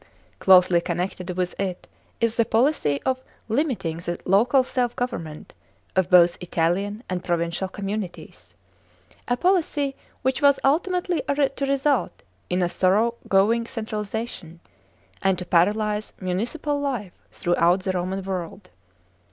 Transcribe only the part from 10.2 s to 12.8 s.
which was ultimately to result in a